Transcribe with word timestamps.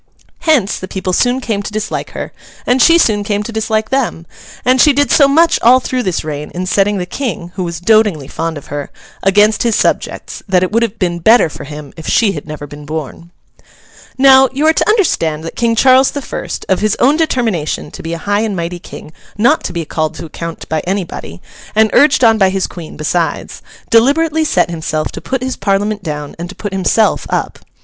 Hence, 0.39 0.79
the 0.79 0.87
people 0.87 1.13
soon 1.13 1.39
came 1.41 1.61
to 1.61 1.71
dislike 1.71 2.09
her, 2.13 2.33
and 2.65 2.81
she 2.81 2.97
soon 2.97 3.23
came 3.23 3.43
to 3.43 3.51
dislike 3.51 3.91
them; 3.91 4.25
and 4.65 4.81
she 4.81 4.93
did 4.93 5.11
so 5.11 5.27
much 5.27 5.59
all 5.61 5.79
through 5.79 6.01
this 6.01 6.23
reign 6.23 6.49
in 6.55 6.65
setting 6.65 6.97
the 6.97 7.05
King 7.05 7.51
(who 7.53 7.63
was 7.63 7.79
dotingly 7.79 8.27
fond 8.27 8.57
of 8.57 8.65
her) 8.73 8.89
against 9.21 9.61
his 9.61 9.75
subjects, 9.75 10.41
that 10.49 10.63
it 10.63 10.71
would 10.71 10.81
have 10.81 10.97
been 10.97 11.19
better 11.19 11.49
for 11.49 11.65
him 11.65 11.93
if 11.97 12.07
she 12.07 12.31
had 12.31 12.47
never 12.47 12.65
been 12.65 12.83
born. 12.83 13.29
Now, 14.17 14.49
you 14.51 14.65
are 14.65 14.73
to 14.73 14.89
understand 14.89 15.43
that 15.43 15.55
King 15.55 15.75
Charles 15.75 16.09
the 16.09 16.21
First—of 16.23 16.79
his 16.79 16.95
own 16.95 17.15
determination 17.15 17.91
to 17.91 18.01
be 18.01 18.13
a 18.13 18.17
high 18.25 18.41
and 18.41 18.55
mighty 18.55 18.79
King 18.79 19.13
not 19.37 19.63
to 19.65 19.71
be 19.71 19.85
called 19.85 20.15
to 20.15 20.25
account 20.25 20.67
by 20.67 20.79
anybody, 20.79 21.43
and 21.75 21.91
urged 21.93 22.23
on 22.23 22.39
by 22.39 22.49
his 22.49 22.65
Queen 22.65 22.97
besides—deliberately 22.97 24.45
set 24.45 24.71
himself 24.71 25.11
to 25.11 25.21
put 25.21 25.43
his 25.43 25.55
Parliament 25.55 26.01
down 26.01 26.35
and 26.39 26.49
to 26.49 26.55
put 26.55 26.73
himself 26.73 27.27
up. 27.29 27.59